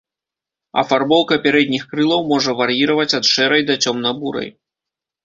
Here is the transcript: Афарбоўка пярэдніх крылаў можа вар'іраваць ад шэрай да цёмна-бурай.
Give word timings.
Афарбоўка 0.81 1.35
пярэдніх 1.43 1.83
крылаў 1.91 2.21
можа 2.31 2.55
вар'іраваць 2.63 3.13
ад 3.19 3.29
шэрай 3.33 3.63
да 3.69 3.77
цёмна-бурай. 3.85 4.49